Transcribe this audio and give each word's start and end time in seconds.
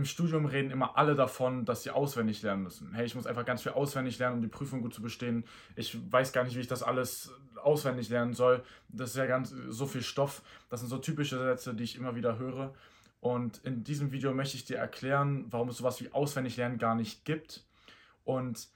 im 0.00 0.06
Studium 0.06 0.46
reden 0.46 0.70
immer 0.70 0.96
alle 0.96 1.14
davon, 1.14 1.66
dass 1.66 1.82
sie 1.82 1.90
auswendig 1.90 2.40
lernen 2.40 2.62
müssen. 2.62 2.94
Hey, 2.94 3.04
ich 3.04 3.14
muss 3.14 3.26
einfach 3.26 3.44
ganz 3.44 3.62
viel 3.62 3.72
auswendig 3.72 4.18
lernen, 4.18 4.36
um 4.36 4.42
die 4.42 4.48
Prüfung 4.48 4.80
gut 4.80 4.94
zu 4.94 5.02
bestehen. 5.02 5.44
Ich 5.76 5.98
weiß 6.10 6.32
gar 6.32 6.44
nicht, 6.44 6.56
wie 6.56 6.60
ich 6.60 6.68
das 6.68 6.82
alles 6.82 7.30
auswendig 7.62 8.08
lernen 8.08 8.32
soll. 8.32 8.62
Das 8.88 9.10
ist 9.10 9.16
ja 9.16 9.26
ganz 9.26 9.50
so 9.50 9.84
viel 9.84 10.02
Stoff. 10.02 10.40
Das 10.70 10.80
sind 10.80 10.88
so 10.88 10.96
typische 10.96 11.38
Sätze, 11.38 11.74
die 11.74 11.84
ich 11.84 11.96
immer 11.96 12.16
wieder 12.16 12.38
höre. 12.38 12.72
Und 13.20 13.58
in 13.58 13.84
diesem 13.84 14.10
Video 14.10 14.32
möchte 14.32 14.56
ich 14.56 14.64
dir 14.64 14.78
erklären, 14.78 15.44
warum 15.50 15.68
es 15.68 15.76
sowas 15.76 16.00
wie 16.00 16.10
auswendig 16.12 16.56
lernen 16.56 16.78
gar 16.78 16.94
nicht 16.94 17.26
gibt 17.26 17.66
und 18.24 18.68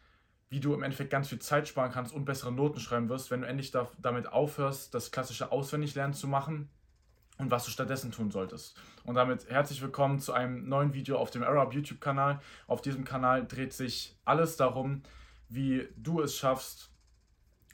wie 0.51 0.61
du 0.61 0.75
im 0.75 0.83
Endeffekt 0.83 1.09
ganz 1.09 1.29
viel 1.31 1.39
Zeit 1.39 1.69
sparen 1.69 1.91
kannst 1.91 2.13
und 2.13 2.27
bessere 2.27 2.53
Noten 2.53 2.81
schreiben 2.81 3.09
wirst, 3.09 3.31
wenn 3.31 3.41
du 3.41 3.47
endlich 3.47 3.71
da, 3.71 3.89
damit 3.99 4.27
aufhörst, 4.27 4.93
das 4.93 5.11
klassische 5.11 5.53
Auswendiglernen 5.53 6.13
zu 6.13 6.29
machen 6.29 6.69
und 7.39 7.51
was 7.51 7.65
du 7.65 7.71
stattdessen 7.71 8.13
tun 8.13 8.31
solltest. 8.31 8.77
Und 9.05 9.17
damit 9.17 9.51
herzlich 9.51 9.83
willkommen 9.83 10.19
zu 10.19 10.33
einem 10.33 10.69
neuen 10.69 10.95
Video 10.95 11.19
auf 11.19 11.31
dem 11.31 11.43
Arab 11.43 11.75
YouTube-Kanal. 11.75 12.41
Auf 12.67 12.81
diesem 12.81 13.05
Kanal 13.05 13.47
dreht 13.47 13.73
sich 13.73 14.17
alles 14.25 14.57
darum, 14.57 15.03
wie 15.49 15.89
du 15.97 16.21
es 16.21 16.37
schaffst, 16.37 16.91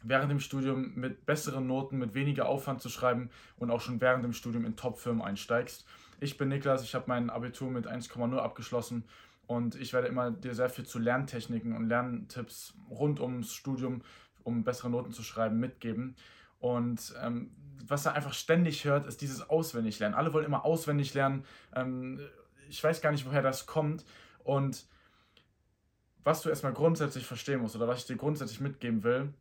während 0.02 0.30
dem 0.30 0.40
Studium 0.40 0.94
mit 0.94 1.26
besseren 1.26 1.66
Noten, 1.66 1.98
mit 1.98 2.14
weniger 2.14 2.48
Aufwand 2.48 2.80
zu 2.80 2.88
schreiben 2.88 3.30
und 3.56 3.70
auch 3.70 3.80
schon 3.80 4.00
während 4.00 4.24
dem 4.24 4.32
Studium 4.32 4.64
in 4.64 4.76
Top-Firmen 4.76 5.22
einsteigst. 5.22 5.84
Ich 6.20 6.36
bin 6.36 6.48
Niklas, 6.48 6.82
ich 6.82 6.94
habe 6.94 7.04
mein 7.08 7.30
Abitur 7.30 7.70
mit 7.70 7.86
1,0 7.86 8.36
abgeschlossen 8.38 9.04
und 9.46 9.74
ich 9.74 9.92
werde 9.92 10.08
immer 10.08 10.30
dir 10.30 10.54
sehr 10.54 10.70
viel 10.70 10.86
zu 10.86 10.98
Lerntechniken 10.98 11.76
und 11.76 11.88
Lerntipps 11.88 12.74
rund 12.88 13.20
ums 13.20 13.52
Studium, 13.52 14.02
um 14.42 14.64
bessere 14.64 14.90
Noten 14.90 15.12
zu 15.12 15.22
schreiben, 15.22 15.60
mitgeben. 15.60 16.16
Und 16.60 17.14
ähm, 17.22 17.50
was 17.86 18.06
er 18.06 18.14
einfach 18.14 18.34
ständig 18.34 18.84
hört, 18.84 19.06
ist 19.06 19.20
dieses 19.20 19.48
Auswendiglernen. 19.50 20.16
Alle 20.16 20.32
wollen 20.32 20.44
immer 20.44 20.64
auswendig 20.64 21.12
lernen. 21.14 21.44
Ähm, 21.74 22.20
ich 22.68 22.82
weiß 22.82 23.00
gar 23.00 23.10
nicht, 23.10 23.26
woher 23.26 23.42
das 23.42 23.66
kommt. 23.66 24.04
Und 24.44 24.86
was 26.22 26.42
du 26.42 26.50
erstmal 26.50 26.72
grundsätzlich 26.72 27.26
verstehen 27.26 27.60
musst 27.60 27.76
oder 27.76 27.88
was 27.88 28.00
ich 28.00 28.06
dir 28.06 28.16
grundsätzlich 28.16 28.60
mitgeben 28.60 29.02
will, 29.02 29.32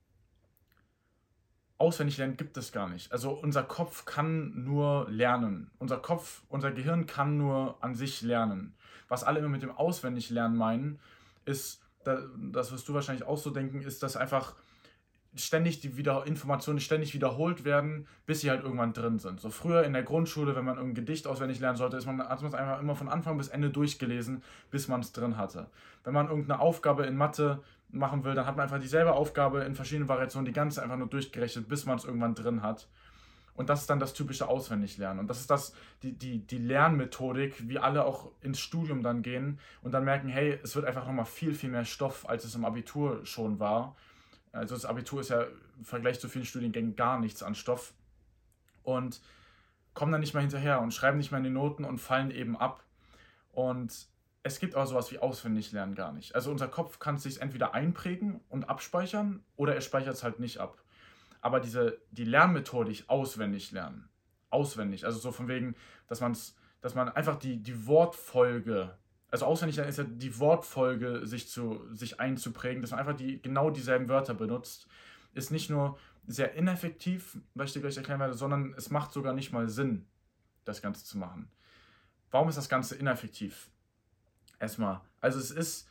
auswendig 1.77 2.17
lernen 2.17 2.37
gibt 2.37 2.57
es 2.57 2.71
gar 2.71 2.89
nicht. 2.89 3.11
Also 3.11 3.31
unser 3.31 3.63
Kopf 3.63 4.05
kann 4.05 4.63
nur 4.63 5.09
lernen. 5.09 5.71
Unser 5.79 5.97
Kopf, 5.97 6.43
unser 6.49 6.71
Gehirn 6.71 7.05
kann 7.05 7.37
nur 7.37 7.77
an 7.81 7.95
sich 7.95 8.21
lernen. 8.21 8.75
Was 9.07 9.23
alle 9.23 9.39
immer 9.39 9.49
mit 9.49 9.63
dem 9.63 9.71
Auswendiglernen 9.71 10.57
meinen, 10.57 10.99
ist, 11.45 11.81
das 12.03 12.71
wirst 12.71 12.87
du 12.87 12.93
wahrscheinlich 12.93 13.25
auch 13.25 13.37
so 13.37 13.49
denken, 13.49 13.81
ist, 13.81 14.03
dass 14.03 14.17
einfach 14.17 14.55
ständig 15.35 15.79
die 15.79 15.95
wieder 15.95 16.25
Informationen 16.25 16.79
ständig 16.79 17.13
wiederholt 17.13 17.63
werden, 17.63 18.07
bis 18.25 18.41
sie 18.41 18.49
halt 18.49 18.63
irgendwann 18.63 18.93
drin 18.93 19.19
sind. 19.19 19.39
So 19.39 19.49
früher 19.49 19.83
in 19.83 19.93
der 19.93 20.03
Grundschule, 20.03 20.55
wenn 20.55 20.65
man 20.65 20.77
irgendein 20.77 21.05
Gedicht 21.05 21.27
auswendig 21.27 21.59
lernen 21.59 21.77
sollte, 21.77 21.97
ist 21.97 22.05
man, 22.05 22.19
hat 22.19 22.41
man 22.41 22.51
es 22.51 22.55
einfach 22.55 22.79
immer 22.79 22.95
von 22.95 23.09
Anfang 23.09 23.37
bis 23.37 23.47
Ende 23.47 23.69
durchgelesen, 23.69 24.43
bis 24.71 24.87
man 24.87 25.01
es 25.01 25.11
drin 25.11 25.37
hatte. 25.37 25.67
Wenn 26.03 26.13
man 26.13 26.27
irgendeine 26.27 26.59
Aufgabe 26.59 27.05
in 27.05 27.15
Mathe 27.15 27.61
machen 27.91 28.23
will, 28.23 28.33
dann 28.33 28.45
hat 28.45 28.55
man 28.55 28.63
einfach 28.63 28.79
dieselbe 28.79 29.13
Aufgabe 29.13 29.61
in 29.61 29.75
verschiedenen 29.75 30.09
Variationen 30.09 30.45
die 30.45 30.53
ganze 30.53 30.81
einfach 30.81 30.97
nur 30.97 31.07
durchgerechnet, 31.07 31.67
bis 31.67 31.85
man 31.85 31.97
es 31.97 32.05
irgendwann 32.05 32.35
drin 32.35 32.61
hat. 32.63 32.87
Und 33.59 33.69
das 33.69 33.81
ist 33.81 33.89
dann 33.89 33.99
das 33.99 34.13
typische 34.13 34.47
Auswendiglernen. 34.47 35.19
Und 35.19 35.27
das 35.27 35.41
ist 35.41 35.51
das, 35.51 35.73
die, 36.01 36.13
die, 36.13 36.39
die 36.39 36.59
Lernmethodik, 36.59 37.67
wie 37.67 37.77
alle 37.77 38.05
auch 38.05 38.31
ins 38.41 38.59
Studium 38.59 39.03
dann 39.03 39.21
gehen 39.21 39.59
und 39.81 39.91
dann 39.91 40.05
merken, 40.05 40.29
hey, 40.29 40.57
es 40.63 40.75
wird 40.75 40.85
einfach 40.85 41.05
nochmal 41.05 41.25
viel, 41.25 41.53
viel 41.53 41.69
mehr 41.69 41.83
Stoff, 41.83 42.27
als 42.29 42.45
es 42.45 42.55
im 42.55 42.63
Abitur 42.63 43.25
schon 43.25 43.59
war. 43.59 43.97
Also 44.51 44.75
das 44.75 44.85
Abitur 44.85 45.21
ist 45.21 45.29
ja 45.29 45.43
im 45.77 45.85
Vergleich 45.85 46.19
zu 46.19 46.27
vielen 46.27 46.45
Studiengängen 46.45 46.95
gar 46.95 47.19
nichts 47.19 47.43
an 47.43 47.55
Stoff. 47.55 47.93
Und 48.83 49.21
kommen 49.93 50.11
dann 50.11 50.21
nicht 50.21 50.33
mehr 50.33 50.41
hinterher 50.41 50.81
und 50.81 50.93
schreiben 50.93 51.17
nicht 51.17 51.31
mehr 51.31 51.39
in 51.39 51.43
die 51.43 51.49
Noten 51.49 51.83
und 51.83 51.99
fallen 51.99 52.31
eben 52.31 52.57
ab. 52.57 52.83
Und 53.51 54.07
es 54.43 54.59
gibt 54.59 54.75
aber 54.75 54.87
sowas 54.87 55.11
wie 55.11 55.19
Auswendiglernen 55.19 55.95
gar 55.95 56.11
nicht. 56.11 56.35
Also 56.35 56.51
unser 56.51 56.67
Kopf 56.67 56.99
kann 56.99 57.15
es 57.15 57.23
sich 57.23 57.41
entweder 57.41 57.73
einprägen 57.73 58.39
und 58.49 58.69
abspeichern 58.69 59.43
oder 59.55 59.75
er 59.75 59.81
speichert 59.81 60.15
es 60.15 60.23
halt 60.23 60.39
nicht 60.39 60.59
ab. 60.59 60.81
Aber 61.41 61.59
diese, 61.59 61.99
die 62.11 62.25
Lernmethodik 62.25 63.05
auswendig 63.07 63.71
lernen, 63.71 64.09
auswendig, 64.49 65.05
also 65.05 65.19
so 65.19 65.31
von 65.31 65.47
wegen, 65.47 65.75
dass, 66.07 66.21
man's, 66.21 66.55
dass 66.81 66.95
man 66.95 67.09
einfach 67.09 67.37
die, 67.37 67.57
die 67.57 67.85
Wortfolge, 67.85 68.97
also 69.31 69.45
auswendig 69.45 69.75
lernen 69.75 69.89
ist 69.89 69.97
ja 69.97 70.03
die 70.05 70.39
Wortfolge 70.39 71.25
sich, 71.25 71.49
zu, 71.49 71.85
sich 71.93 72.19
einzuprägen, 72.19 72.81
dass 72.81 72.91
man 72.91 72.99
einfach 72.99 73.15
die, 73.15 73.41
genau 73.41 73.69
dieselben 73.69 74.09
Wörter 74.09 74.33
benutzt, 74.33 74.87
ist 75.33 75.51
nicht 75.51 75.69
nur 75.69 75.97
sehr 76.27 76.53
ineffektiv, 76.53 77.37
was 77.53 77.69
ich 77.69 77.73
dir 77.73 77.81
gleich 77.81 77.97
erklären 77.97 78.19
werde, 78.19 78.33
sondern 78.33 78.73
es 78.77 78.89
macht 78.89 79.11
sogar 79.11 79.33
nicht 79.33 79.51
mal 79.51 79.69
Sinn, 79.69 80.05
das 80.65 80.81
Ganze 80.81 81.05
zu 81.05 81.17
machen. 81.17 81.49
Warum 82.31 82.49
ist 82.49 82.57
das 82.57 82.69
Ganze 82.69 82.95
ineffektiv? 82.95 83.69
Erstmal, 84.59 85.01
also 85.21 85.39
es 85.39 85.51
ist 85.51 85.87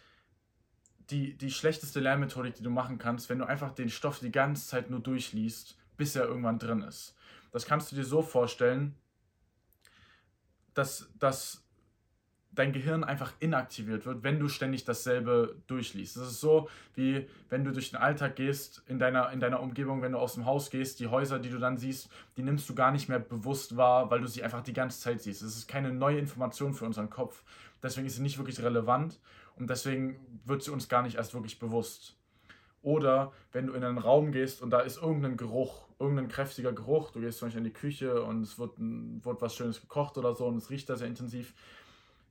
die, 1.11 1.37
die 1.37 1.51
schlechteste 1.51 2.01
Lernmethodik, 2.01 2.55
die 2.55 2.63
du 2.63 2.71
machen 2.71 2.99
kannst, 2.99 3.29
wenn 3.29 3.39
du 3.39 3.47
einfach 3.47 3.73
den 3.73 3.89
Stoff 3.89 4.19
die 4.19 4.31
ganze 4.31 4.67
Zeit 4.67 4.91
nur 4.91 5.01
durchliest, 5.01 5.79
bis 5.97 6.15
er 6.17 6.25
irgendwann 6.25 6.59
drin 6.59 6.83
ist. 6.83 7.15
Das 7.51 7.65
kannst 7.65 7.91
du 7.91 7.97
dir 7.97 8.05
so 8.05 8.21
vorstellen, 8.21 8.95
dass, 10.75 11.11
dass 11.19 11.65
dein 12.59 12.73
Gehirn 12.73 13.05
einfach 13.05 13.33
inaktiviert 13.39 14.05
wird, 14.05 14.25
wenn 14.25 14.41
du 14.41 14.49
ständig 14.49 14.85
dasselbe 14.85 15.55
durchliest. 15.69 16.17
Das 16.17 16.25
ist 16.25 16.41
so, 16.41 16.69
wie 16.97 17.29
wenn 17.51 17.65
du 17.65 17.71
durch 17.73 17.91
den 17.91 17.99
Alltag 17.99 18.35
gehst, 18.35 18.83
in 18.87 18.99
deiner, 18.99 19.31
in 19.31 19.39
deiner 19.39 19.61
Umgebung, 19.61 20.03
wenn 20.03 20.13
du 20.13 20.19
aus 20.19 20.35
dem 20.35 20.45
Haus 20.45 20.71
gehst, 20.71 20.99
die 20.99 21.07
Häuser, 21.07 21.39
die 21.39 21.51
du 21.51 21.59
dann 21.59 21.79
siehst, 21.79 22.11
die 22.37 22.43
nimmst 22.43 22.69
du 22.69 22.75
gar 22.75 22.91
nicht 22.91 23.09
mehr 23.09 23.21
bewusst 23.21 23.77
wahr, 23.77 24.11
weil 24.11 24.21
du 24.21 24.27
sie 24.27 24.43
einfach 24.43 24.63
die 24.63 24.73
ganze 24.73 24.99
Zeit 25.01 25.21
siehst. 25.21 25.43
Das 25.43 25.57
ist 25.57 25.69
keine 25.69 25.93
neue 25.93 26.19
Information 26.19 26.75
für 26.75 26.85
unseren 26.85 27.11
Kopf. 27.11 27.45
Deswegen 27.81 28.09
ist 28.09 28.17
sie 28.17 28.23
nicht 28.23 28.39
wirklich 28.39 28.61
relevant 28.61 29.21
und 29.55 29.71
deswegen 29.71 30.19
wird 30.45 30.65
sie 30.65 30.73
uns 30.73 30.89
gar 30.89 31.03
nicht 31.03 31.17
erst 31.17 31.35
wirklich 31.35 31.61
bewusst. 31.61 32.17
Oder 32.83 33.33
wenn 33.53 33.69
du 33.69 33.73
in 33.75 33.85
einen 33.85 33.99
Raum 33.99 34.33
gehst 34.33 34.63
und 34.63 34.71
da 34.71 34.81
ist 34.81 35.01
irgendein 35.01 35.37
Geruch, 35.37 35.87
irgendein 36.01 36.29
kräftiger 36.29 36.73
Geruch, 36.73 37.13
du 37.13 37.21
gehst 37.21 37.39
zum 37.39 37.47
Beispiel 37.47 37.59
in 37.59 37.65
die 37.65 37.73
Küche 37.73 38.23
und 38.25 38.43
es 38.43 38.59
wird, 38.59 38.73
wird 38.79 39.43
was 39.43 39.55
Schönes 39.55 39.81
gekocht 39.81 40.19
oder 40.19 40.35
so 40.35 40.47
und 40.47 40.57
es 40.57 40.71
riecht 40.71 40.89
da 40.89 40.97
sehr 40.97 41.07
intensiv. 41.07 41.55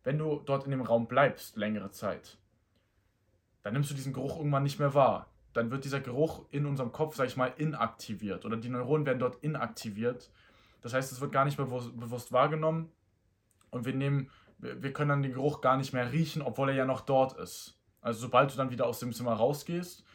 Wenn 0.07 0.19
du 0.19 0.41
dort 0.45 0.63
in 0.63 0.71
dem 0.71 0.83
Raum 0.83 1.09
bleibst, 1.09 1.57
längere 1.57 1.91
Zeit, 1.91 2.37
dann 3.61 3.73
nimmst 3.73 3.91
du 3.91 3.93
diesen 3.93 4.13
Geruch 4.13 4.37
irgendwann 4.37 4.63
nicht 4.63 4.79
mehr 4.79 4.93
wahr. 4.93 5.33
Dann 5.51 5.69
wird 5.69 5.83
dieser 5.83 5.99
Geruch 5.99 6.45
in 6.49 6.65
unserem 6.65 6.93
Kopf, 6.93 7.17
sag 7.17 7.27
ich 7.27 7.35
mal, 7.35 7.53
inaktiviert 7.57 8.45
oder 8.45 8.55
die 8.55 8.69
Neuronen 8.69 9.05
werden 9.05 9.19
dort 9.19 9.43
inaktiviert. 9.43 10.31
Das 10.81 10.93
heißt, 10.93 11.11
es 11.11 11.19
wird 11.19 11.33
gar 11.33 11.43
nicht 11.43 11.57
mehr 11.57 11.67
bewusst 11.67 12.31
wahrgenommen 12.31 12.89
und 13.69 13.83
wir 13.83 13.93
nehmen 13.93 14.29
wir 14.59 14.93
können 14.93 15.09
dann 15.09 15.23
den 15.23 15.33
Geruch 15.33 15.59
gar 15.59 15.75
nicht 15.75 15.91
mehr 15.91 16.09
riechen, 16.09 16.41
obwohl 16.41 16.69
er 16.69 16.75
ja 16.75 16.85
noch 16.85 17.01
dort 17.01 17.37
ist. 17.37 17.77
Also 17.99 18.21
sobald 18.21 18.53
du 18.53 18.55
dann 18.55 18.71
wieder 18.71 18.85
aus 18.85 18.99
dem 18.99 19.11
Zimmer 19.11 19.33
rausgehst 19.33 20.05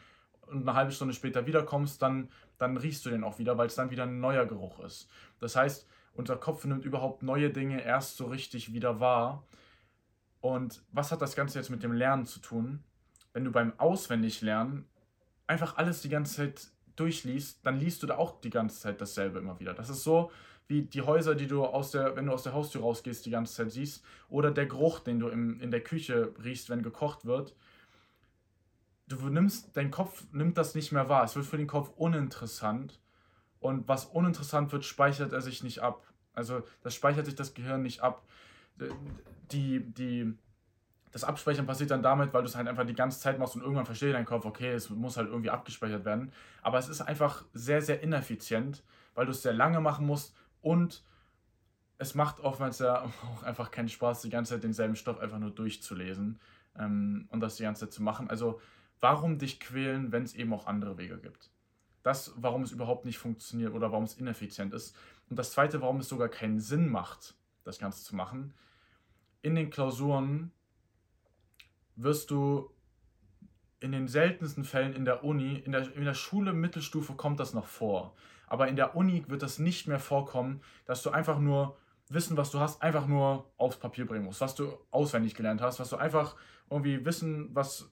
und 0.47 0.63
eine 0.63 0.75
halbe 0.75 0.93
Stunde 0.93 1.13
später 1.13 1.47
wiederkommst, 1.47 2.01
dann, 2.01 2.31
dann 2.57 2.79
riechst 2.79 3.05
du 3.05 3.11
den 3.11 3.25
auch 3.25 3.39
wieder, 3.39 3.59
weil 3.59 3.67
es 3.67 3.75
dann 3.75 3.91
wieder 3.91 4.05
ein 4.05 4.21
neuer 4.21 4.47
Geruch 4.47 4.81
ist. 4.81 5.11
Das 5.39 5.55
heißt, 5.55 5.87
unser 6.15 6.39
Kopf 6.39 6.65
nimmt 6.65 6.87
überhaupt 6.87 7.23
neue 7.23 7.51
Dinge 7.51 7.85
erst 7.85 8.17
so 8.17 8.25
richtig 8.25 8.73
wieder 8.73 8.99
wahr. 8.99 9.45
Und 10.43 10.83
was 10.91 11.13
hat 11.13 11.23
das 11.23 11.37
Ganze 11.37 11.59
jetzt 11.59 11.71
mit 11.71 11.83
dem 11.83 11.93
Lernen 11.93 12.27
zu 12.27 12.41
tun? 12.41 12.83
Wenn 13.33 13.45
du 13.45 13.53
beim 13.53 13.79
Auswendiglernen 13.79 14.85
einfach 15.47 15.77
alles 15.77 16.03
die 16.03 16.09
ganze 16.09 16.35
Zeit 16.35 16.69
durchliest, 16.97 17.65
dann 17.65 17.79
liest 17.79 18.03
du 18.03 18.09
da 18.09 18.17
auch 18.17 18.41
die 18.41 18.51
ganze 18.51 18.81
Zeit 18.81 19.01
dasselbe 19.01 19.39
immer 19.39 19.61
wieder. 19.61 19.73
Das 19.73 19.89
ist 19.89 20.03
so, 20.03 20.33
wie 20.67 20.83
die 20.83 21.03
Häuser, 21.03 21.37
die 21.37 21.47
du 21.47 21.65
aus 21.65 21.93
der, 21.93 22.17
wenn 22.17 22.27
du 22.27 22.33
aus 22.33 22.43
der 22.43 22.55
Haustür 22.55 22.83
rausgehst, 22.83 23.25
die 23.25 23.31
ganze 23.31 23.55
Zeit 23.55 23.71
siehst, 23.71 24.05
oder 24.29 24.51
der 24.51 24.67
Geruch, 24.67 24.99
den 24.99 25.21
du 25.21 25.29
im, 25.29 25.61
in 25.61 25.71
der 25.71 25.83
Küche 25.83 26.35
riechst, 26.43 26.69
wenn 26.71 26.83
gekocht 26.83 27.25
wird. 27.25 27.55
Du 29.07 29.29
nimmst, 29.29 29.77
dein 29.77 29.93
Kopf 29.93 30.25
nimmt 30.33 30.59
das 30.59 30.75
nicht 30.75 30.91
mehr 30.91 31.09
wahr. 31.09 31.23
Es 31.23 31.37
wird 31.37 31.47
für 31.47 31.57
den 31.57 31.69
Kopf 31.69 31.91
uninteressant. 31.97 33.01
Und 33.61 33.87
was 33.87 34.07
uninteressant 34.07 34.73
wird, 34.73 34.85
speichert 34.85 35.33
er 35.33 35.41
sich 35.41 35.63
nicht 35.63 35.81
ab. 35.81 36.13
Also 36.33 36.65
das 36.83 36.97
speichert 36.97 37.27
sich 37.27 37.37
das 37.37 37.55
Gehirn 37.55 37.83
nicht 37.83 38.01
ab. 38.01 38.27
Die, 39.53 39.81
die, 39.81 40.35
das 41.13 41.25
Abspeichern 41.25 41.67
passiert 41.67 41.91
dann 41.91 42.03
damit, 42.03 42.33
weil 42.33 42.43
du 42.43 42.49
es 42.49 42.57
halt 42.57 42.69
einfach 42.69 42.87
die 42.87 42.95
ganze 42.95 43.21
Zeit 43.21 43.39
machst 43.39 43.55
und 43.55 43.63
irgendwann 43.63 43.87
versteht 43.87 44.15
dein 44.15 44.25
Kopf, 44.25 44.45
okay, 44.45 44.73
es 44.73 44.91
muss 44.91 45.17
halt 45.17 45.29
irgendwie 45.29 45.51
abgespeichert 45.51 46.05
werden. 46.05 46.33
Aber 46.63 46.79
es 46.79 46.89
ist 46.89 47.03
einfach 47.03 47.45
sehr, 47.53 47.83
sehr 47.83 48.03
ineffizient, 48.03 48.83
weil 49.15 49.27
du 49.27 49.33
es 49.33 49.43
sehr 49.43 49.53
lange 49.53 49.81
machen 49.81 50.07
musst 50.07 50.35
und 50.63 51.05
es 51.99 52.15
macht 52.15 52.41
oftmals 52.41 52.79
ja 52.79 53.03
auch 53.35 53.43
einfach 53.43 53.71
keinen 53.71 53.89
Spaß, 53.89 54.23
die 54.23 54.31
ganze 54.31 54.55
Zeit 54.55 54.65
denselben 54.65 54.97
Stoff 54.97 55.19
einfach 55.21 55.39
nur 55.39 55.51
durchzulesen 55.51 56.41
ähm, 56.79 57.29
und 57.31 57.41
das 57.41 57.57
die 57.57 57.63
ganze 57.63 57.87
Zeit 57.87 57.93
zu 57.93 58.03
machen. 58.03 58.31
Also 58.31 58.61
warum 59.01 59.39
dich 59.39 59.61
quälen, 59.61 60.13
wenn 60.13 60.23
es 60.23 60.35
eben 60.35 60.53
auch 60.55 60.67
andere 60.67 60.97
Wege 60.97 61.19
gibt? 61.19 61.51
Das, 62.03 62.33
warum 62.37 62.63
es 62.63 62.73
überhaupt 62.73 63.05
nicht 63.05 63.19
funktioniert 63.19 63.75
oder 63.75 63.93
warum 63.93 64.05
es 64.05 64.15
ineffizient 64.15 64.75
ist. 64.75 64.97
Und 65.31 65.39
das 65.39 65.53
Zweite, 65.53 65.81
warum 65.81 66.01
es 66.01 66.09
sogar 66.09 66.29
keinen 66.29 66.59
Sinn 66.59 66.89
macht, 66.89 67.37
das 67.65 67.79
Ganze 67.79 68.05
zu 68.05 68.17
machen. 68.17 68.55
In 69.43 69.55
den 69.55 69.71
Klausuren 69.71 70.53
wirst 71.97 72.31
du 72.31 72.71
in 73.81 73.93
den 73.93 74.07
seltensten 74.07 74.65
Fällen 74.65 74.95
in 74.95 75.05
der 75.05 75.25
Uni, 75.25 75.57
in 75.57 75.73
der, 75.73 75.95
in 75.95 76.05
der 76.05 76.15
Schule 76.15 76.53
Mittelstufe 76.53 77.15
kommt 77.15 77.41
das 77.41 77.53
noch 77.53 77.67
vor. 77.67 78.15
Aber 78.47 78.69
in 78.69 78.77
der 78.77 78.95
Uni 78.95 79.25
wird 79.29 79.43
das 79.43 79.59
nicht 79.59 79.89
mehr 79.89 79.99
vorkommen, 79.99 80.61
dass 80.85 81.03
du 81.03 81.11
einfach 81.11 81.39
nur 81.39 81.77
Wissen, 82.09 82.37
was 82.37 82.51
du 82.51 82.61
hast, 82.61 82.83
einfach 82.83 83.07
nur 83.07 83.51
aufs 83.57 83.79
Papier 83.79 84.07
bringen 84.07 84.25
musst, 84.25 84.41
was 84.41 84.55
du 84.55 84.73
auswendig 84.91 85.35
gelernt 85.35 85.61
hast, 85.61 85.81
was 85.81 85.89
du 85.89 85.97
einfach 85.97 86.37
irgendwie 86.71 87.05
Wissen, 87.05 87.55
was 87.55 87.91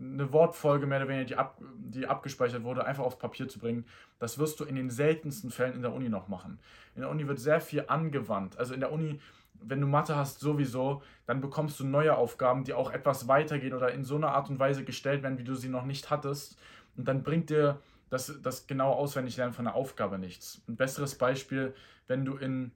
eine 0.00 0.32
Wortfolge 0.32 0.86
mehr 0.86 0.98
oder 0.98 1.08
weniger, 1.08 1.24
die, 1.24 1.36
ab, 1.36 1.60
die 1.76 2.06
abgespeichert 2.06 2.64
wurde, 2.64 2.86
einfach 2.86 3.04
aufs 3.04 3.18
Papier 3.18 3.48
zu 3.48 3.58
bringen, 3.58 3.84
das 4.18 4.38
wirst 4.38 4.58
du 4.60 4.64
in 4.64 4.76
den 4.76 4.90
seltensten 4.90 5.50
Fällen 5.50 5.74
in 5.74 5.82
der 5.82 5.92
Uni 5.92 6.08
noch 6.08 6.28
machen. 6.28 6.58
In 6.94 7.02
der 7.02 7.10
Uni 7.10 7.26
wird 7.28 7.38
sehr 7.38 7.60
viel 7.60 7.84
angewandt. 7.86 8.58
Also 8.58 8.74
in 8.74 8.80
der 8.80 8.92
Uni, 8.92 9.20
wenn 9.62 9.80
du 9.80 9.86
Mathe 9.86 10.16
hast 10.16 10.40
sowieso, 10.40 11.02
dann 11.26 11.40
bekommst 11.40 11.78
du 11.80 11.84
neue 11.84 12.16
Aufgaben, 12.16 12.64
die 12.64 12.72
auch 12.72 12.90
etwas 12.90 13.28
weitergehen 13.28 13.74
oder 13.74 13.92
in 13.92 14.04
so 14.04 14.16
einer 14.16 14.32
Art 14.32 14.48
und 14.48 14.58
Weise 14.58 14.84
gestellt 14.84 15.22
werden, 15.22 15.38
wie 15.38 15.44
du 15.44 15.54
sie 15.54 15.68
noch 15.68 15.84
nicht 15.84 16.10
hattest. 16.10 16.58
Und 16.96 17.06
dann 17.06 17.22
bringt 17.22 17.50
dir 17.50 17.80
das, 18.08 18.40
das 18.42 18.66
genaue 18.66 18.96
Auswendiglernen 18.96 19.54
von 19.54 19.66
der 19.66 19.74
Aufgabe 19.74 20.18
nichts. 20.18 20.62
Ein 20.68 20.76
besseres 20.76 21.14
Beispiel, 21.14 21.74
wenn 22.08 22.24
du 22.24 22.36
in 22.36 22.72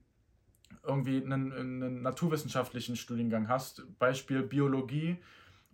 irgendwie 0.83 1.23
einen, 1.23 1.53
einen 1.53 2.03
naturwissenschaftlichen 2.03 2.97
Studiengang 2.97 3.49
hast, 3.49 3.83
Beispiel 3.99 4.43
Biologie, 4.43 5.19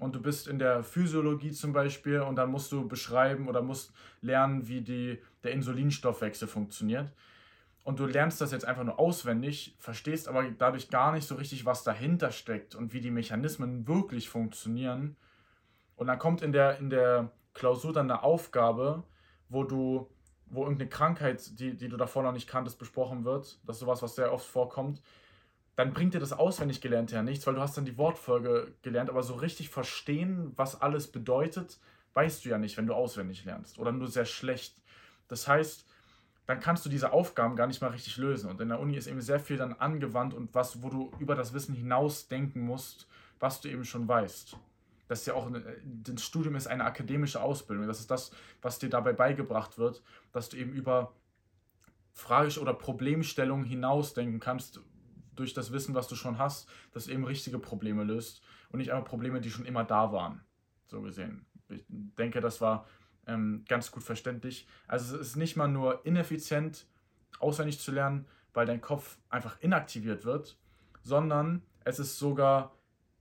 und 0.00 0.14
du 0.14 0.20
bist 0.20 0.48
in 0.48 0.58
der 0.58 0.82
Physiologie 0.82 1.52
zum 1.52 1.72
Beispiel 1.72 2.20
und 2.20 2.36
dann 2.36 2.50
musst 2.50 2.72
du 2.72 2.88
beschreiben 2.88 3.48
oder 3.48 3.60
musst 3.60 3.92
lernen, 4.22 4.66
wie 4.66 4.80
die, 4.80 5.18
der 5.44 5.52
Insulinstoffwechsel 5.52 6.48
funktioniert. 6.48 7.12
Und 7.84 8.00
du 8.00 8.06
lernst 8.06 8.40
das 8.40 8.50
jetzt 8.50 8.64
einfach 8.64 8.82
nur 8.82 8.98
auswendig, 8.98 9.76
verstehst 9.78 10.26
aber 10.26 10.44
dadurch 10.50 10.90
gar 10.90 11.12
nicht 11.12 11.26
so 11.26 11.34
richtig, 11.34 11.66
was 11.66 11.84
dahinter 11.84 12.30
steckt 12.30 12.74
und 12.74 12.92
wie 12.94 13.00
die 13.00 13.10
Mechanismen 13.10 13.86
wirklich 13.86 14.28
funktionieren. 14.28 15.16
Und 15.96 16.06
dann 16.06 16.18
kommt 16.18 16.40
in 16.40 16.52
der, 16.52 16.78
in 16.78 16.88
der 16.88 17.30
Klausur 17.52 17.92
dann 17.92 18.10
eine 18.10 18.22
Aufgabe, 18.22 19.02
wo 19.50 19.64
du, 19.64 20.08
wo 20.46 20.62
irgendeine 20.62 20.88
Krankheit, 20.88 21.60
die, 21.60 21.76
die 21.76 21.88
du 21.88 21.98
davor 21.98 22.22
noch 22.22 22.32
nicht 22.32 22.48
kanntest, 22.48 22.78
besprochen 22.78 23.24
wird. 23.24 23.58
Das 23.66 23.76
ist 23.76 23.80
sowas, 23.80 24.02
was 24.02 24.14
sehr 24.14 24.32
oft 24.32 24.46
vorkommt 24.46 25.02
dann 25.80 25.94
bringt 25.94 26.12
dir 26.12 26.20
das 26.20 26.34
auswendig 26.34 26.82
gelernt 26.82 27.10
ja 27.10 27.22
nichts, 27.22 27.46
weil 27.46 27.54
du 27.54 27.62
hast 27.62 27.74
dann 27.74 27.86
die 27.86 27.96
Wortfolge 27.96 28.74
gelernt, 28.82 29.08
aber 29.08 29.22
so 29.22 29.32
richtig 29.32 29.70
verstehen, 29.70 30.52
was 30.56 30.78
alles 30.82 31.10
bedeutet, 31.10 31.78
weißt 32.12 32.44
du 32.44 32.50
ja 32.50 32.58
nicht, 32.58 32.76
wenn 32.76 32.86
du 32.86 32.92
auswendig 32.92 33.46
lernst 33.46 33.78
oder 33.78 33.90
nur 33.90 34.08
sehr 34.08 34.26
schlecht. 34.26 34.74
Das 35.28 35.48
heißt, 35.48 35.86
dann 36.46 36.60
kannst 36.60 36.84
du 36.84 36.90
diese 36.90 37.14
Aufgaben 37.14 37.56
gar 37.56 37.66
nicht 37.66 37.80
mal 37.80 37.92
richtig 37.92 38.18
lösen. 38.18 38.50
Und 38.50 38.60
in 38.60 38.68
der 38.68 38.78
Uni 38.78 38.94
ist 38.94 39.06
eben 39.06 39.22
sehr 39.22 39.40
viel 39.40 39.56
dann 39.56 39.72
angewandt 39.72 40.34
und 40.34 40.54
was, 40.54 40.82
wo 40.82 40.90
du 40.90 41.12
über 41.18 41.34
das 41.34 41.54
Wissen 41.54 41.74
hinaus 41.74 42.28
denken 42.28 42.60
musst, 42.60 43.08
was 43.38 43.62
du 43.62 43.70
eben 43.70 43.86
schon 43.86 44.06
weißt. 44.06 44.58
Das 45.08 45.20
ist 45.20 45.26
ja 45.28 45.32
auch, 45.32 45.46
eine, 45.46 45.62
das 45.82 46.22
Studium 46.22 46.56
ist 46.56 46.66
eine 46.66 46.84
akademische 46.84 47.40
Ausbildung. 47.40 47.86
Das 47.86 48.00
ist 48.00 48.10
das, 48.10 48.32
was 48.60 48.78
dir 48.78 48.90
dabei 48.90 49.14
beigebracht 49.14 49.78
wird, 49.78 50.02
dass 50.32 50.50
du 50.50 50.58
eben 50.58 50.74
über 50.74 51.14
Frage- 52.12 52.60
oder 52.60 52.74
Problemstellungen 52.74 53.64
hinausdenken 53.64 54.40
kannst, 54.40 54.80
durch 55.40 55.54
das 55.54 55.72
Wissen, 55.72 55.94
was 55.94 56.08
du 56.08 56.14
schon 56.14 56.38
hast, 56.38 56.68
das 56.92 57.08
eben 57.08 57.24
richtige 57.24 57.58
Probleme 57.58 58.04
löst 58.04 58.42
und 58.70 58.78
nicht 58.78 58.92
einfach 58.92 59.08
Probleme, 59.08 59.40
die 59.40 59.50
schon 59.50 59.64
immer 59.64 59.84
da 59.84 60.12
waren. 60.12 60.42
So 60.86 61.02
gesehen. 61.02 61.46
Ich 61.68 61.84
denke, 61.88 62.40
das 62.40 62.60
war 62.60 62.86
ähm, 63.26 63.64
ganz 63.68 63.90
gut 63.90 64.02
verständlich. 64.02 64.66
Also 64.86 65.16
es 65.16 65.28
ist 65.28 65.36
nicht 65.36 65.56
mal 65.56 65.68
nur 65.68 66.04
ineffizient, 66.04 66.86
auswendig 67.38 67.80
zu 67.80 67.92
lernen, 67.92 68.26
weil 68.52 68.66
dein 68.66 68.80
Kopf 68.80 69.18
einfach 69.28 69.60
inaktiviert 69.60 70.24
wird, 70.24 70.58
sondern 71.02 71.62
es 71.84 71.98
ist 71.98 72.18
sogar 72.18 72.76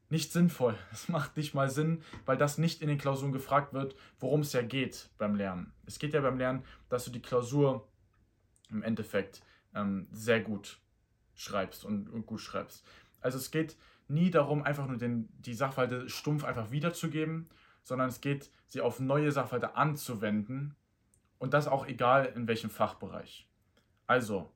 nicht 0.10 0.32
sinnvoll. 0.32 0.76
Es 0.92 1.08
macht 1.08 1.38
nicht 1.38 1.54
mal 1.54 1.70
Sinn, 1.70 2.02
weil 2.26 2.38
das 2.38 2.58
nicht 2.58 2.82
in 2.82 2.88
den 2.88 2.98
Klausuren 2.98 3.32
gefragt 3.32 3.74
wird, 3.74 3.96
worum 4.20 4.42
es 4.42 4.54
ja 4.54 4.62
geht 4.62 5.10
beim 5.18 5.36
Lernen. 5.36 5.72
Es 5.86 6.00
geht 6.00 6.14
ja 6.14 6.22
beim 6.22 6.38
Lernen, 6.38 6.64
dass 6.90 7.06
du 7.06 7.12
die 7.12 7.22
Klausur 7.22 7.88
im 8.70 8.84
Endeffekt 8.84 9.42
ähm, 9.76 10.08
sehr 10.12 10.42
gut 10.42 10.80
schreibst 11.40 11.86
und, 11.86 12.10
und 12.10 12.26
gut 12.26 12.42
schreibst. 12.42 12.86
Also 13.22 13.38
es 13.38 13.52
geht 13.52 13.78
nie 14.08 14.30
darum, 14.30 14.64
einfach 14.64 14.88
nur 14.88 14.98
den, 14.98 15.30
die 15.40 15.54
Sachverhalte 15.54 16.10
stumpf 16.10 16.44
einfach 16.44 16.72
wiederzugeben, 16.72 17.48
sondern 17.84 18.10
es 18.10 18.22
geht, 18.22 18.52
sie 18.68 18.82
auf 18.82 19.00
neue 19.00 19.32
Sachverhalte 19.32 19.76
anzuwenden 19.76 20.76
und 21.38 21.54
das 21.54 21.68
auch 21.68 21.88
egal 21.88 22.26
in 22.26 22.48
welchem 22.48 22.70
Fachbereich. 22.70 23.48
Also, 24.06 24.52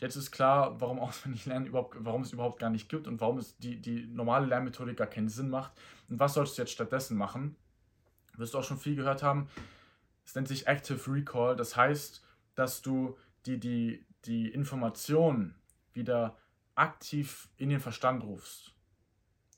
jetzt 0.00 0.16
ist 0.16 0.30
klar, 0.30 0.80
warum 0.80 0.98
auswendig 1.00 1.46
lernen 1.46 1.66
überhaupt, 1.66 1.96
warum 2.00 2.22
es 2.22 2.32
überhaupt 2.32 2.58
gar 2.58 2.70
nicht 2.70 2.88
gibt 2.88 3.06
und 3.06 3.20
warum 3.20 3.38
es 3.38 3.56
die, 3.58 3.80
die 3.80 4.06
normale 4.06 4.46
Lernmethodik 4.46 4.96
gar 4.96 5.06
keinen 5.06 5.28
Sinn 5.28 5.48
macht. 5.48 5.72
Und 6.08 6.20
was 6.20 6.34
sollst 6.34 6.58
du 6.58 6.62
jetzt 6.62 6.72
stattdessen 6.72 7.16
machen? 7.16 7.56
Wirst 8.36 8.54
du 8.54 8.58
auch 8.58 8.64
schon 8.64 8.78
viel 8.78 8.94
gehört 8.94 9.22
haben. 9.22 9.48
Es 10.24 10.34
nennt 10.34 10.46
sich 10.46 10.66
Active 10.66 11.00
Recall. 11.12 11.56
Das 11.56 11.76
heißt, 11.76 12.22
dass 12.54 12.82
du 12.82 13.16
die, 13.46 13.58
die, 13.58 14.06
die 14.26 14.48
Informationen 14.48 15.57
wieder 15.98 16.38
aktiv 16.74 17.50
in 17.58 17.68
den 17.68 17.80
Verstand 17.80 18.24
rufst 18.24 18.72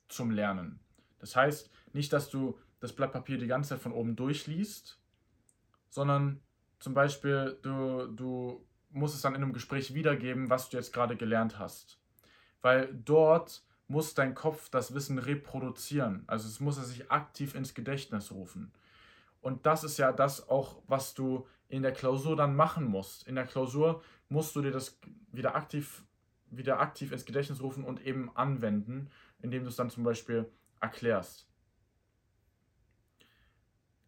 zum 0.09 0.33
Lernen. 0.33 0.81
Das 1.21 1.37
heißt 1.37 1.71
nicht, 1.93 2.13
dass 2.13 2.31
du 2.31 2.59
das 2.81 2.93
Blatt 2.93 3.13
Papier 3.13 3.39
die 3.39 3.47
ganze 3.47 3.71
Zeit 3.71 3.81
von 3.81 3.93
oben 3.93 4.17
durchliest, 4.17 4.99
sondern 5.91 6.41
zum 6.81 6.95
Beispiel 6.95 7.59
du, 7.63 8.09
du 8.09 8.67
musst 8.91 9.15
es 9.15 9.21
dann 9.21 9.35
in 9.35 9.43
einem 9.43 9.53
Gespräch 9.53 9.95
wiedergeben, 9.95 10.51
was 10.51 10.71
du 10.71 10.77
jetzt 10.77 10.93
gerade 10.93 11.17
gelernt 11.17 11.59
hast. 11.59 12.01
Weil 12.63 12.93
dort 12.93 13.63
muss 13.87 14.15
dein 14.15 14.35
Kopf 14.35 14.71
das 14.71 14.95
Wissen 14.95 15.19
reproduzieren. 15.19 16.25
Also 16.27 16.49
es 16.49 16.61
muss 16.61 16.79
er 16.79 16.85
sich 16.85 17.11
aktiv 17.11 17.55
ins 17.55 17.75
Gedächtnis 17.75 18.33
rufen. 18.33 18.73
Und 19.41 19.67
das 19.67 19.85
ist 19.85 19.99
ja 19.99 20.13
das 20.13 20.49
auch, 20.49 20.83
was 20.87 21.15
du 21.15 21.47
in 21.69 21.83
der 21.83 21.93
Klausur 21.93 22.37
dann 22.37 22.55
machen 22.55 22.85
musst. 22.85 23.27
In 23.27 23.35
der 23.35 23.47
Klausur 23.47 24.03
musst 24.29 24.55
du 24.55 24.63
dir 24.63 24.71
das 24.71 24.99
wieder 25.33 25.55
aktiv 25.55 26.05
wieder 26.51 26.81
aktiv 26.81 27.13
ins 27.13 27.25
Gedächtnis 27.25 27.63
rufen 27.63 27.85
und 27.85 28.05
eben 28.05 28.35
anwenden, 28.37 29.11
indem 29.41 29.63
du 29.63 29.69
es 29.69 29.77
dann 29.77 29.91
zum 29.91 30.05
Beispiel 30.05 30.51
erklärst. 30.81 31.47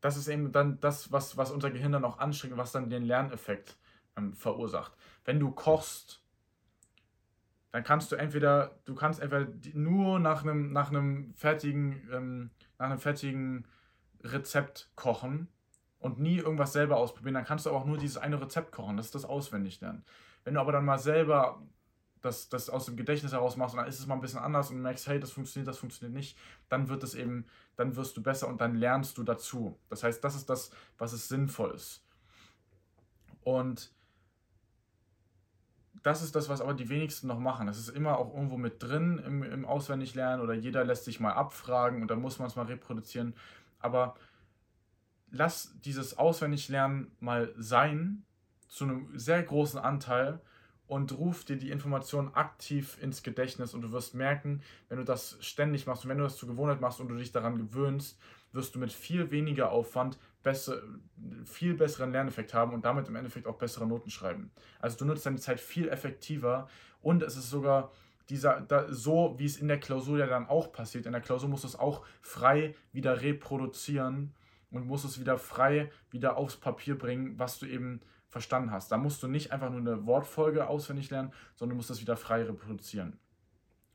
Das 0.00 0.17
ist 0.17 0.29
eben 0.29 0.50
dann 0.53 0.81
das, 0.81 1.12
was, 1.12 1.37
was 1.37 1.53
unser 1.53 1.71
Gehirn 1.71 1.93
dann 1.93 2.05
auch 2.05 2.19
anstrengt, 2.19 2.56
was 2.56 2.73
dann 2.73 2.91
den 2.91 3.05
Lerneffekt 3.05 3.77
ähm, 4.17 4.35
verursacht. 4.35 4.93
Wenn 5.25 5.39
du 5.39 5.53
kochst, 5.53 6.23
dann 7.71 7.85
kannst 7.85 8.12
du 8.12 8.17
entweder, 8.17 8.79
du 8.85 8.94
kannst 8.94 9.21
entweder 9.21 9.49
nur 9.75 10.19
nach 10.19 10.43
einem, 10.43 10.73
nach 10.73 10.91
einem 10.91 11.33
fertigen, 11.35 12.09
ähm, 12.12 12.50
nach 12.79 12.87
einem 12.87 12.99
fertigen 12.99 13.67
Rezept 14.25 14.91
kochen 14.97 15.49
und 15.99 16.19
nie 16.19 16.39
irgendwas 16.39 16.73
selber 16.73 16.97
ausprobieren, 16.97 17.35
dann 17.35 17.44
kannst 17.44 17.67
du 17.67 17.71
auch 17.71 17.85
nur 17.85 17.97
dieses 17.97 18.19
eine 18.19 18.41
Rezept 18.41 18.73
kochen, 18.73 18.97
das 18.97 19.06
ist 19.06 19.15
das 19.15 19.25
Auswendiglernen. 19.25 20.05
Wenn 20.44 20.55
du 20.55 20.61
aber 20.61 20.73
dann 20.73 20.85
mal 20.85 20.99
selber 20.99 21.62
das, 22.22 22.48
das 22.48 22.70
aus 22.70 22.86
dem 22.86 22.96
Gedächtnis 22.96 23.32
heraus 23.32 23.56
machst 23.56 23.74
und 23.74 23.80
dann 23.80 23.88
ist 23.88 23.98
es 23.98 24.06
mal 24.06 24.14
ein 24.14 24.20
bisschen 24.20 24.38
anders 24.38 24.70
und 24.70 24.80
merkst, 24.80 25.06
hey, 25.08 25.20
das 25.20 25.32
funktioniert, 25.32 25.69
das 25.69 25.78
funktioniert 25.78 26.14
nicht, 26.14 26.38
dann 26.69 26.88
wird 26.88 27.02
es 27.02 27.14
eben, 27.14 27.44
dann 27.76 27.96
wirst 27.96 28.17
du 28.17 28.22
besser 28.22 28.48
und 28.48 28.60
dann 28.60 28.76
lernst 28.76 29.19
du 29.19 29.24
dazu. 29.24 29.79
Das 29.91 30.02
heißt, 30.02 30.22
das 30.22 30.36
ist 30.36 30.48
das, 30.48 30.70
was 30.98 31.12
es 31.12 31.29
sinnvoll 31.29 31.72
ist. 31.72 32.02
Und 33.43 33.93
das 36.02 36.22
ist 36.22 36.34
das, 36.34 36.48
was 36.48 36.60
aber 36.60 36.74
die 36.74 36.88
wenigsten 36.88 37.26
noch 37.26 37.38
machen. 37.38 37.67
Das 37.67 37.79
ist 37.79 37.88
immer 37.88 38.19
auch 38.19 38.34
irgendwo 38.34 38.56
mit 38.56 38.82
drin 38.82 39.19
im, 39.19 39.43
im 39.43 39.64
Auswendiglernen 39.64 40.41
oder 40.41 40.55
jeder 40.55 40.84
lässt 40.84 41.05
sich 41.05 41.20
mal 41.20 41.32
abfragen 41.32 42.02
und 42.02 42.10
dann 42.10 42.20
muss 42.20 42.38
man 42.38 42.48
es 42.48 42.56
mal 42.56 42.67
reproduzieren. 42.67 43.34
Aber 43.79 44.14
lass 45.31 45.74
dieses 45.81 46.19
Auswendiglernen 46.19 47.10
mal 47.20 47.52
sein, 47.56 48.24
zu 48.69 48.84
einem 48.84 49.19
sehr 49.19 49.43
großen 49.43 49.79
Anteil 49.79 50.41
und 50.93 51.17
ruf 51.17 51.46
dir 51.46 51.56
die 51.56 51.70
Information 51.70 52.34
aktiv 52.34 52.99
ins 53.01 53.22
Gedächtnis 53.22 53.72
und 53.72 53.81
du 53.81 53.93
wirst 53.93 54.15
merken, 54.15 54.61
wenn 54.91 54.99
du 54.99 55.05
das 55.05 55.39
ständig 55.41 55.87
machst 55.87 56.05
und 56.05 56.11
wenn 56.11 56.19
du 56.19 56.25
das 56.25 56.37
zur 56.37 56.51
Gewohnheit 56.51 56.82
machst 56.82 57.01
und 57.01 57.08
du 57.08 57.17
dich 57.17 57.32
daran 57.32 57.56
gewöhnst, 57.56 58.19
wirst 58.53 58.75
du 58.75 58.79
mit 58.79 58.93
viel 58.93 59.31
weniger 59.31 59.72
Aufwand 59.72 60.19
besser, 60.43 60.82
viel 61.46 61.72
besseren 61.72 62.13
Lerneffekt 62.13 62.53
haben 62.53 62.75
und 62.75 62.84
damit 62.84 63.08
im 63.08 63.17
Endeffekt 63.17 63.46
auch 63.46 63.56
bessere 63.56 63.87
Noten 63.87 64.11
schreiben. 64.11 64.51
Also 64.81 64.99
du 64.99 65.06
nutzt 65.06 65.25
deine 65.25 65.39
Zeit 65.39 65.61
viel 65.61 65.89
effektiver 65.89 66.69
und 67.01 67.22
es 67.22 67.39
ist 67.39 67.49
sogar 67.49 67.91
dieser, 68.29 68.61
da, 68.61 68.93
so, 68.93 69.34
wie 69.39 69.46
es 69.46 69.56
in 69.56 69.69
der 69.69 69.81
Klausur 69.81 70.19
ja 70.19 70.27
dann 70.27 70.46
auch 70.46 70.72
passiert. 70.72 71.06
In 71.06 71.13
der 71.13 71.22
Klausur 71.22 71.49
musst 71.49 71.65
du 71.65 71.69
es 71.69 71.79
auch 71.79 72.05
frei 72.20 72.75
wieder 72.93 73.22
reproduzieren 73.22 74.34
und 74.72 74.86
musst 74.86 75.05
es 75.05 75.20
wieder 75.20 75.38
frei 75.38 75.91
wieder 76.10 76.36
aufs 76.36 76.56
Papier 76.56 76.98
bringen, 76.98 77.38
was 77.38 77.58
du 77.58 77.67
eben 77.67 78.00
verstanden 78.29 78.72
hast. 78.72 78.91
Da 78.91 78.96
musst 78.96 79.22
du 79.22 79.29
nicht 79.29 79.52
einfach 79.52 79.70
nur 79.70 79.81
eine 79.81 80.06
Wortfolge 80.06 80.67
auswendig 80.67 81.10
lernen, 81.10 81.32
sondern 81.55 81.74
du 81.74 81.76
musst 81.76 81.91
das 81.91 82.00
wieder 82.00 82.17
frei 82.17 82.43
reproduzieren. 82.43 83.19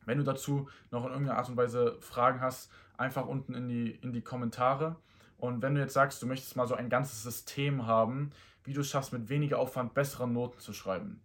Wenn 0.06 0.20
du 0.20 0.24
dazu 0.24 0.70
noch 0.92 1.04
in 1.06 1.12
irgendeiner 1.12 1.38
Art 1.38 1.50
und 1.50 1.58
Weise 1.58 1.98
Fragen 2.00 2.40
hast, 2.40 2.72
einfach 2.98 3.26
unten 3.26 3.54
in 3.54 3.68
die, 3.68 3.92
in 3.92 4.14
die 4.14 4.22
Kommentare. 4.22 4.96
Und 5.38 5.62
wenn 5.62 5.76
du 5.76 5.82
jetzt 5.82 5.94
sagst, 5.94 6.22
du 6.22 6.28
möchtest 6.28 6.56
mal 6.56 6.68
so 6.68 6.76
ein 6.76 6.90
ganzes 6.90 7.24
System 7.24 7.86
haben, 7.86 8.32
wie 8.64 8.74
du 8.74 8.82
es 8.82 8.90
schaffst, 8.90 9.12
mit 9.12 9.30
weniger 9.30 9.60
Aufwand 9.60 9.94
bessere 9.94 10.28
Noten 10.28 10.60
zu 10.60 10.74
schreiben, 10.74 11.22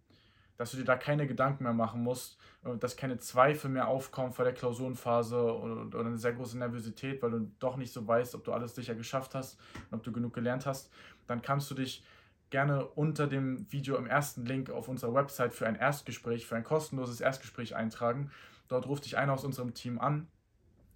dass 0.57 0.71
du 0.71 0.77
dir 0.77 0.85
da 0.85 0.95
keine 0.95 1.27
Gedanken 1.27 1.63
mehr 1.63 1.73
machen 1.73 2.03
musst, 2.03 2.37
äh, 2.63 2.77
dass 2.77 2.95
keine 2.95 3.17
Zweifel 3.17 3.69
mehr 3.69 3.87
aufkommen 3.87 4.31
vor 4.31 4.45
der 4.45 4.53
Klausurenphase 4.53 5.37
oder, 5.37 5.85
oder 5.85 5.99
eine 5.99 6.17
sehr 6.17 6.33
große 6.33 6.57
Nervosität, 6.57 7.21
weil 7.21 7.31
du 7.31 7.51
doch 7.59 7.77
nicht 7.77 7.93
so 7.93 8.07
weißt, 8.07 8.35
ob 8.35 8.43
du 8.43 8.53
alles 8.53 8.75
sicher 8.75 8.95
geschafft 8.95 9.35
hast 9.35 9.59
und 9.89 9.97
ob 9.97 10.03
du 10.03 10.11
genug 10.11 10.33
gelernt 10.33 10.65
hast, 10.65 10.91
dann 11.27 11.41
kannst 11.41 11.69
du 11.71 11.75
dich 11.75 12.03
gerne 12.49 12.85
unter 12.85 13.25
dem 13.25 13.71
Video 13.71 13.95
im 13.95 14.05
ersten 14.05 14.45
Link 14.45 14.69
auf 14.69 14.87
unserer 14.87 15.13
Website 15.15 15.53
für 15.53 15.65
ein 15.65 15.75
Erstgespräch, 15.75 16.45
für 16.45 16.55
ein 16.55 16.63
kostenloses 16.63 17.19
Erstgespräch 17.19 17.75
eintragen. 17.75 18.29
Dort 18.67 18.87
ruft 18.87 19.05
dich 19.05 19.17
einer 19.17 19.33
aus 19.33 19.43
unserem 19.43 19.73
Team 19.73 19.99
an 19.99 20.27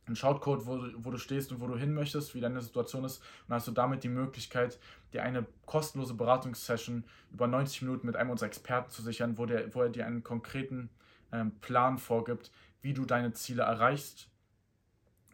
und 0.07 0.17
schaut 0.17 0.41
Code, 0.41 0.65
wo, 0.65 0.79
wo 0.97 1.11
du 1.11 1.17
stehst 1.17 1.51
und 1.51 1.59
wo 1.59 1.67
du 1.67 1.77
hin 1.77 1.93
möchtest, 1.93 2.33
wie 2.33 2.41
deine 2.41 2.61
Situation 2.61 3.03
ist. 3.03 3.21
Und 3.47 3.55
hast 3.55 3.67
du 3.67 3.71
damit 3.71 4.03
die 4.03 4.09
Möglichkeit, 4.09 4.79
dir 5.13 5.23
eine 5.23 5.45
kostenlose 5.65 6.13
Beratungssession 6.13 7.03
über 7.31 7.47
90 7.47 7.81
Minuten 7.83 8.07
mit 8.07 8.15
einem 8.15 8.29
unserer 8.29 8.47
Experten 8.47 8.89
zu 8.89 9.01
sichern, 9.01 9.37
wo, 9.37 9.45
der, 9.45 9.73
wo 9.75 9.81
er 9.81 9.89
dir 9.89 10.05
einen 10.05 10.23
konkreten 10.23 10.89
ähm, 11.31 11.51
Plan 11.59 11.97
vorgibt, 11.97 12.51
wie 12.81 12.93
du 12.93 13.05
deine 13.05 13.33
Ziele 13.33 13.63
erreichst 13.63 14.29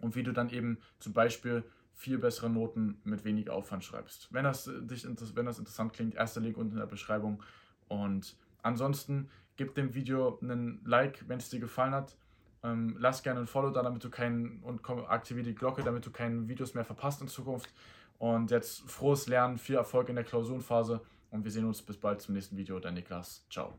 und 0.01 0.15
wie 0.15 0.23
du 0.23 0.33
dann 0.33 0.49
eben 0.49 0.79
zum 0.99 1.13
Beispiel 1.13 1.63
viel 1.93 2.17
bessere 2.17 2.49
Noten 2.49 2.99
mit 3.03 3.23
wenig 3.23 3.49
Aufwand 3.49 3.83
schreibst. 3.83 4.27
Wenn 4.31 4.43
das, 4.43 4.65
dich, 4.65 5.05
wenn 5.05 5.45
das 5.45 5.59
interessant 5.59 5.93
klingt, 5.93 6.15
erster 6.15 6.41
Link 6.41 6.57
unten 6.57 6.73
in 6.73 6.79
der 6.79 6.87
Beschreibung. 6.87 7.41
Und 7.87 8.35
ansonsten 8.61 9.29
gib 9.55 9.75
dem 9.75 9.93
Video 9.93 10.39
einen 10.41 10.81
Like, 10.83 11.23
wenn 11.27 11.37
es 11.37 11.49
dir 11.49 11.59
gefallen 11.59 11.93
hat. 11.93 12.17
Ähm, 12.63 12.95
lass 12.97 13.23
gerne 13.23 13.41
ein 13.41 13.47
Follow 13.47 13.71
da, 13.71 13.83
damit 13.83 14.03
du 14.03 14.09
keinen 14.09 14.59
und 14.63 14.87
aktiviere 15.09 15.45
die 15.45 15.55
Glocke, 15.55 15.83
damit 15.83 16.05
du 16.05 16.11
keine 16.11 16.47
Videos 16.47 16.73
mehr 16.73 16.85
verpasst 16.85 17.21
in 17.21 17.27
Zukunft. 17.27 17.73
Und 18.19 18.51
jetzt 18.51 18.89
frohes 18.89 19.27
Lernen, 19.27 19.57
viel 19.57 19.75
Erfolg 19.75 20.09
in 20.09 20.15
der 20.15 20.23
Klausurenphase 20.23 21.01
und 21.31 21.43
wir 21.43 21.51
sehen 21.51 21.65
uns 21.65 21.81
bis 21.81 21.97
bald 21.97 22.21
zum 22.21 22.35
nächsten 22.35 22.55
Video. 22.55 22.79
Dein 22.79 22.93
Niklas. 22.93 23.45
Ciao. 23.49 23.73